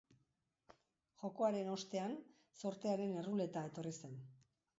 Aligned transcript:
Jokoaren 1.23 1.69
ostean, 1.73 2.15
zortearen 2.63 3.15
erruleta 3.23 3.65
etorri 3.71 3.95
zen. 4.03 4.19